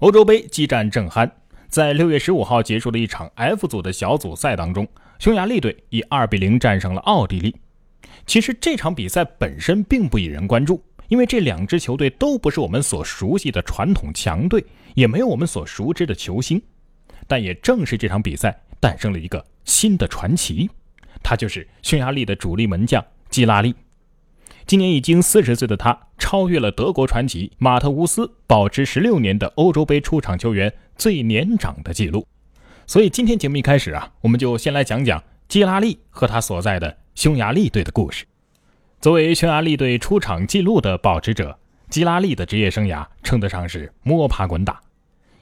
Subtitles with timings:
[0.00, 1.30] 欧洲杯激战正酣，
[1.70, 4.86] 在六月十五号结束的一场 F 组的小组赛当中，
[5.18, 7.56] 匈牙利队以二比零战胜了奥地利。
[8.26, 14.62] 其实这场比赛本身并不引人关注，因为这两支球队都不是我们所熟悉的传统强队，
[14.94, 16.60] 也没有我们所熟知的球星。
[17.26, 20.68] 但也正是这场比赛诞生了一个新的传奇，
[21.22, 23.74] 他就是匈牙利的主力门将基拉利。
[24.66, 32.26] 今年已经四十岁的他，超越了德国传奇马特乌斯保持十六年的欧洲杯出场球员最年长的记录。
[32.84, 38.24] 所以今天节目一开始啊，我们就先来讲讲基拉利和他所在的匈牙利队的故事。
[39.00, 41.56] 作为匈牙利队出场记录的保持者，
[41.88, 44.80] 基拉利的职业生涯称得上是摸爬滚打。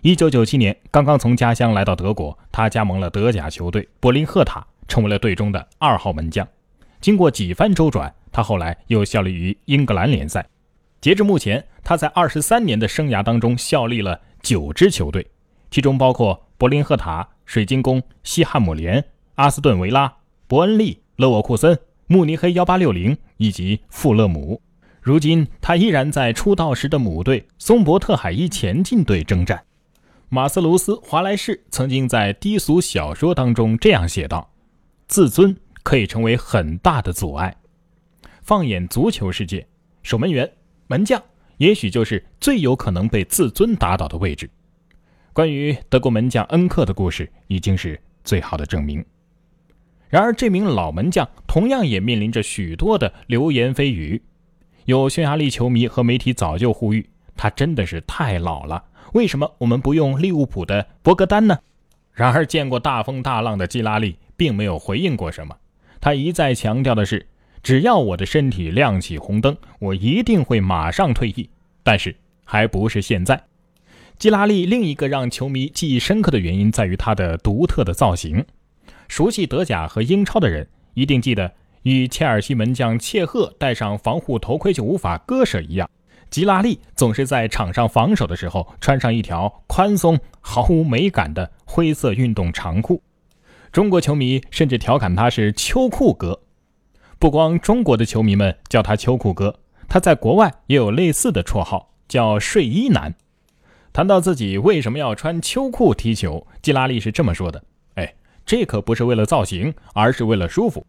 [0.02, 6.46] 一九九七年，刚刚从家乡来到德国，他加盟了德甲球队柏林赫塔，成为了队中的二号门将。
[7.04, 10.48] 经过几番周转，他后来又效力于英格兰联赛。
[11.02, 15.26] 截至目前，他在二十三年的生涯当中效力了九支球队，
[15.70, 20.10] 其中包括柏林赫塔、水晶宫、西汉姆联、阿斯顿维拉、
[20.46, 24.62] 伯恩利、勒沃库森、慕尼黑幺八六零以及富勒姆。
[25.02, 29.62] 如今，他依然在出道时的母队松伯特海伊前进队征战。
[30.30, 34.50] 马斯卢斯·华莱士曾经在低俗小说当中这样写道
[35.06, 35.54] ：“自尊
[35.84, 37.56] 可以成为很大的阻碍。”
[38.42, 39.64] 放眼足球世界，
[40.02, 40.50] 守门员、
[40.88, 41.22] 门将
[41.58, 44.50] 也许就是最有可能被自尊打倒的位置。
[45.32, 49.04] 关于德国门将恩克的故事，已经是最好的证明。
[50.08, 54.22] 然而，这名老门将同样也面临着许多的流言蜚语。
[54.84, 58.84] 有匈牙利球迷和媒体早就呼吁，他真的是太老了。
[59.14, 61.58] 为什么我们不用利物浦的博格丹呢？
[62.12, 65.56] 然而，见过大风大浪的基拉利并没有回应过什么。
[66.04, 67.26] 他一再强调的是，
[67.62, 71.48] 只要我的身体亮起红灯，我一定会马上退役。
[71.82, 73.42] 但是，还不是现在。
[74.18, 78.44] 基拉利另一个让球迷记忆深刻的原因在于他的独特的造型。
[79.08, 81.50] 熟悉德甲和英超的人一定记得，
[81.84, 85.88] 与切尔西门将切赫戴上防护头盔就无法割舍一样。
[86.28, 93.02] 吉拉利总是在场上防守的时候穿上一条宽松、毫无美感的灰色运动长裤，
[93.74, 96.42] 中国球迷甚至调侃他是“秋裤哥”。
[97.18, 99.58] 不光中国的球迷们叫他“秋裤哥”，
[99.90, 103.16] 他在国外也有类似的绰号，叫“睡衣男”。
[103.92, 107.64] 谈到自己为什么要穿秋裤踢球，基拉利是这么说的
[107.98, 108.14] ：“哎，
[108.46, 110.86] 这可不是为了造型，而是为了舒服。”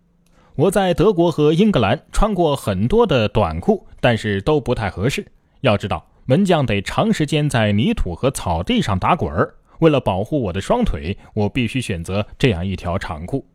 [0.53, 5.25] 我在德国和英格兰穿过很多的短裤，但是都不太合适。
[5.61, 9.55] 要知道，门将得长时间在泥土和草地上打滚儿。
[9.79, 13.45] 为了保护我的双腿，我必须选择这样一条长裤。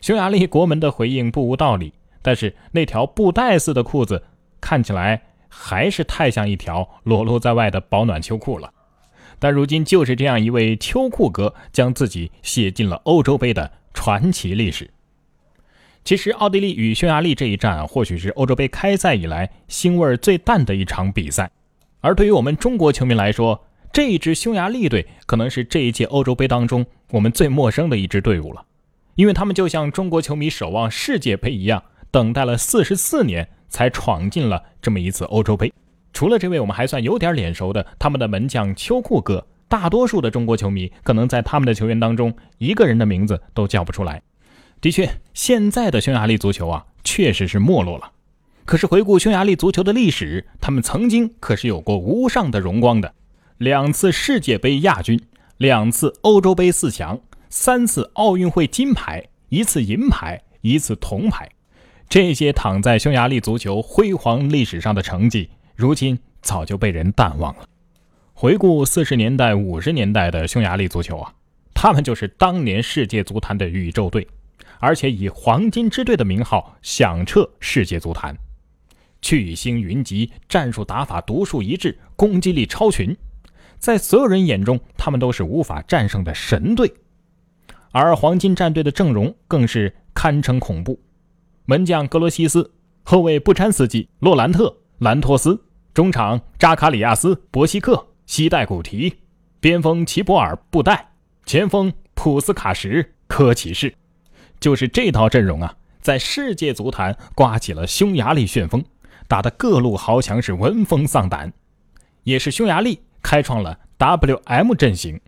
[0.00, 4.22] 匈牙利国门的回应不无道理，但是那条布袋似的裤子
[4.60, 8.72] 看起来还是太像一条裸露在外的保暖秋裤了。
[9.38, 14.90] 但如今，就是这样一位秋裤哥，将自己写进了欧洲杯的传奇历史。
[16.04, 21.50] 其实，奥地利与匈牙利这一战，或许是欧洲杯开赛以来腥味最淡的一场比赛。
[22.00, 23.64] 而对于我们中国球迷来说，
[23.94, 28.64] 这一支匈牙利队可能是这一届欧洲杯当中我们最陌生的一支队伍了，
[29.14, 35.72] 因为他们就像中国球迷守望世界杯一样，等待了四十四年才闯进了这么一次欧洲杯。
[36.12, 44.20] 除了这位我们还算有点脸熟的他们的门将秋裤哥，大多数的中国球迷可能在他们的球员当中一个人的名字都叫不出来。
[44.80, 48.10] 的确，现在的匈牙利足球啊，确实是没落了。
[48.64, 53.14] 可是回顾匈牙利足球的历史，他们曾经可是有过无上的荣光的：
[53.58, 55.20] 两次世界杯亚军，
[55.58, 61.48] 两次欧洲杯四强，三次奥运会金牌，一次银牌，一次铜牌。
[62.08, 67.68] 这些躺在匈牙利足球辉煌历史上的成绩，如今早就被人淡忘了。
[68.32, 71.32] 回顾四十年代、五十年代的匈牙利足球啊，
[71.72, 74.26] 他们就是当年世界足坛的宇宙队。
[74.80, 78.36] 而且以“黄金之队”的名号响彻世界足坛，
[79.22, 83.16] 巨星云集，战术打法独树一帜，攻击力超群，
[83.84, 86.90] 在所有人眼中，他们都是无法战胜的神队。
[87.92, 90.98] 而黄金战队的阵容更是堪称恐怖：
[91.66, 92.72] 门将格罗西斯，
[93.02, 99.14] 后卫布詹斯基、洛兰特、兰托斯，中场扎卡里亚斯、博西克、西代古提，
[99.60, 101.10] 边锋齐博尔、布代，
[101.44, 103.94] 前锋普斯卡什、科奇士。
[104.58, 108.82] 就是这套阵容啊，在世界足坛刮起了匈牙利旋风，
[109.28, 111.52] 打得各路豪强是闻风丧胆，
[112.22, 115.18] 也是匈牙利开创了 WM 阵型。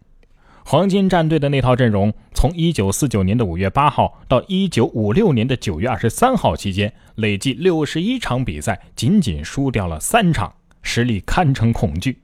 [0.65, 10.53] 黄金战队的那套阵容，从1949年的5月8号到1956年的9月23号期间，累计61场比赛，仅仅输掉了三场，
[10.83, 12.19] 实力堪称恐惧。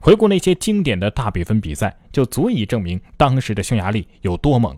[0.00, 4.76] 回顾那些经典的大比分比赛，就足以证明当时的匈牙利有多猛：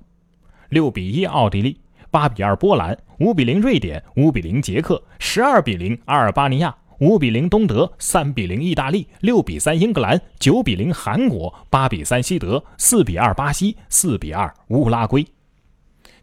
[0.70, 1.80] 六比一奥地利，
[2.10, 15.26] 八比二波兰，五比零瑞典，五比零捷克，十二比零阿尔巴尼亚，五比零东德，三比零意大利，六比三英格兰，九比零韩国，八比三西德，四比二巴西，四比二乌拉圭。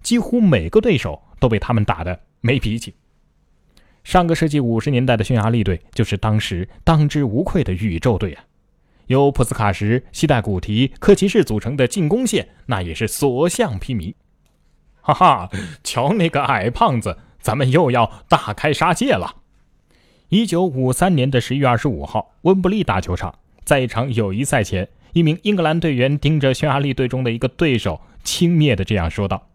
[0.04, 2.94] 几乎每个对手都被他们打得没脾气。
[4.04, 8.44] 上个世纪五十年代的匈牙利队就是当时当之无愧的宇宙队啊！
[9.08, 14.14] 由普斯卡什、西代古提、科奇士组成的进攻线，那也是所向披靡。
[15.02, 15.50] 哈哈，
[15.84, 19.38] 瞧那个矮胖子，咱们又要大开杀戒了。
[20.30, 23.34] 一九五三年的十一月二十五号，温布利大球场，
[23.64, 29.48] 在一场友谊赛前，一名英格兰队员盯着匈牙利队中的一个对手，轻蔑地这样说道。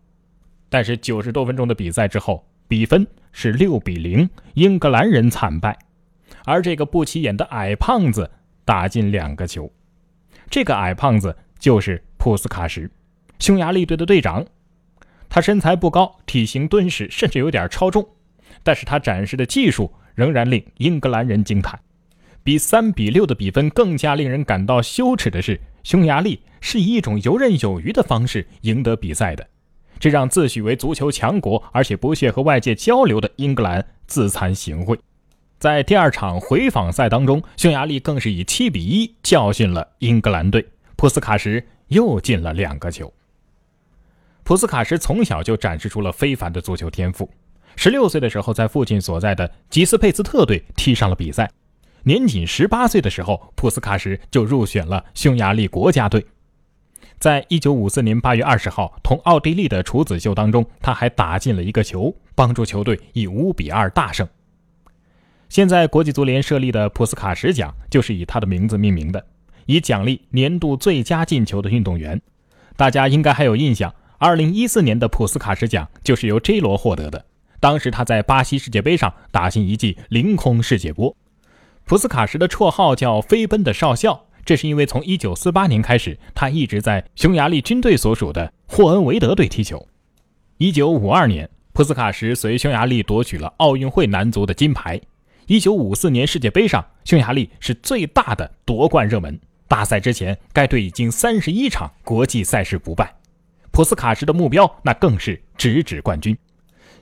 [0.71, 3.07] 但是九十多分钟的比赛之后，比分。
[3.35, 5.79] 是六比零，英格兰人惨败，
[6.45, 8.31] 而这个不起眼的矮胖子
[8.63, 9.73] 打进两个球。
[10.51, 12.91] 这个矮胖子就是普斯卡什，
[13.39, 14.45] 匈牙利队的队长。
[15.31, 18.07] 他身材不高，体型敦实，甚至有点超重，
[18.63, 21.79] 但是他展示的技术仍然令英格兰人惊叹。
[22.45, 29.47] 比三比六的比分更加令人感到羞耻的是，匈牙利是以一种游刃有余的方式赢得比赛的。
[30.01, 34.99] 这让自诩为足球强国，而且不屑和外界交流的英格兰自惭形秽。
[35.61, 40.67] 在第二场回访赛当中，匈牙利更是以七比一教训了英格兰队，
[40.97, 43.13] 普斯卡什又进了两个球。
[44.43, 47.31] 普斯卡什从小就展示出了非凡的足球天赋，
[47.77, 51.51] 十六岁的时候在父亲所在的吉斯佩斯特队踢上了比赛，
[52.05, 56.25] 年仅十八岁的时候，普斯卡什就入选了匈牙利国家队。
[57.19, 64.27] 在一九五四年八月二十号同奥地利的处子秀当中，他还打进了一个球，帮助球队以五比二大胜。
[65.49, 69.25] 现在国际足联设立的普斯卡什奖就是以他的名字命名的，
[69.67, 72.21] 以奖励年度最佳进球的运动员。
[72.77, 77.25] 大家应该还有印象，二零一四年的普斯卡什奖就是由 J 罗获得的，
[77.63, 81.17] 当时他在巴西世界杯上打进一记凌空世界波。
[81.85, 84.27] 普斯卡什的绰号叫“飞奔的少校”。
[84.45, 89.87] 这是因为从1948年开始，他一直在匈牙利军队所属的霍恩维德队踢球。
[90.59, 95.01] 1952年，普斯卡什随匈牙利夺取了奥运会男足的金牌。
[95.47, 99.39] 1954年世界杯上，匈牙利是最大的夺冠热门。
[99.69, 103.15] 大赛之前，该队已经31场国际赛事不败。
[103.71, 106.37] 普斯卡什的目标那更是直指冠军。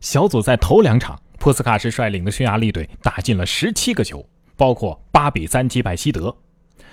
[0.01, 4.27] 小组赛头两场，普斯卡什率领的匈牙利队打进了17个球，
[4.57, 6.35] 包括8比3击败西德。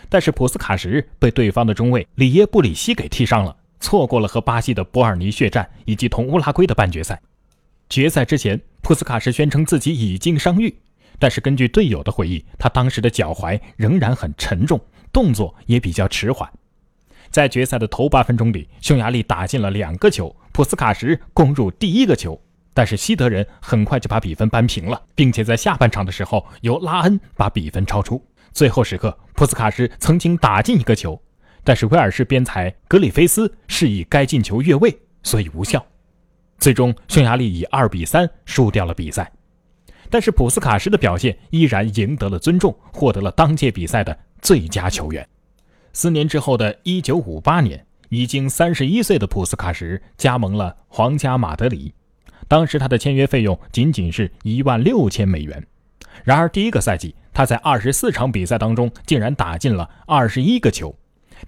[0.09, 7.21] 但是普斯卡什被对方的中卫里耶布里希给踢伤了，错过了和巴西的博尔尼血战以及同乌拉圭的半决赛。
[7.89, 10.77] 决赛之前，普斯卡什宣称自己已经伤愈，
[11.17, 14.79] 但是根据队友的回忆，他当时的脚踝仍然很沉重，
[15.13, 16.49] 动作也比较迟缓。
[17.29, 22.41] 在决赛的头八分钟里，匈牙利打进了两个球，普斯卡什攻入第一个球，
[22.77, 28.23] 但是西德人很快就把比分扳平了，并且在下半场的时候由拉恩把比分超出。
[28.53, 31.19] 最后时刻，普斯卡什曾经打进一个球，
[31.63, 35.83] 但是威尔士边裁格里菲斯示意该进球越位，所以无效。
[36.59, 39.31] 最终，匈牙利以二比三输掉了比赛。
[40.11, 45.27] 但是普斯卡什的表现依然赢得了尊重，获得了当届比赛的最佳球员。
[45.93, 51.95] 四年之后的一九五八年，已经三十一岁的普斯卡什加盟了皇家马德里，
[52.47, 55.65] 当时他的签约费用仅仅是一万六千美元。
[56.23, 57.15] 然而第一个赛季。
[57.37, 60.97] 他在二十四场比赛当中竟然打进了二十一个球，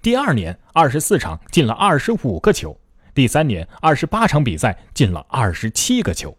[0.00, 2.78] 第二年二十四场进了二十五个球，
[3.12, 6.38] 第三年二十八场比赛进了二十七个球。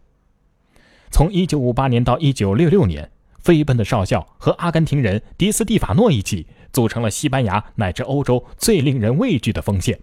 [1.12, 10.00] 从一九五八年到一九六六年，飞奔的少校和阿根廷人迪斯蒂法诺一起组成了西班牙乃至欧洲最令人畏惧的锋线。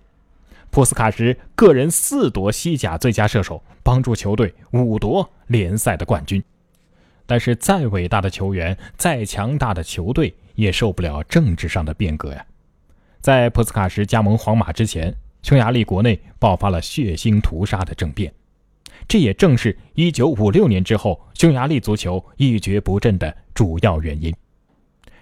[0.71, 6.43] 普斯卡什个人四夺西甲最佳射手，帮助球队五夺联赛的冠军。
[7.27, 12.45] 但是，再伟大的球员，再强大的球队，也受不了政治上的变革呀。
[13.21, 18.33] 在普斯卡什加盟皇马之前，匈牙利国内爆发了血腥屠杀的政变，
[19.07, 24.35] 这也正是1956年之后匈牙利足球一蹶不振的主要原因。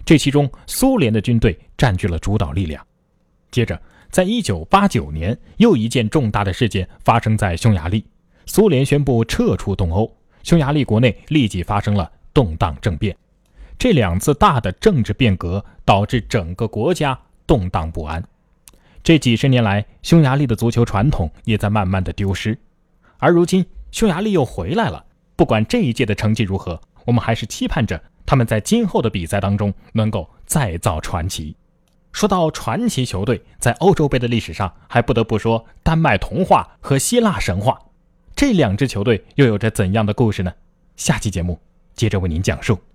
[0.05, 2.85] 这其中，苏联的军队占据了主导力量。
[3.51, 8.05] 接着，在1989年，又一件重大的事件发生在匈牙利，
[8.45, 10.11] 苏联宣布撤出东欧。
[10.43, 13.15] 匈牙利国内立即发生了动荡政变，
[13.77, 18.23] 这两次大的政治变革导致整个国家动荡不安。
[19.03, 22.57] 这几十年来，匈牙利的足球传统也在慢慢的丢失。
[23.17, 25.05] 而如今，匈牙利又回来了。
[25.35, 31.55] 不管这一届的成绩如何，我们还是期盼着他们在今后的比赛当中能够再造传奇。
[32.17, 37.79] 说到传奇球队，在欧洲杯的历史上，还不得不说丹麦童话和希腊神话。
[38.35, 40.51] 这两支球队又有着怎样的故事呢？
[40.95, 41.59] 下期节目
[41.93, 42.79] 接着为您讲述。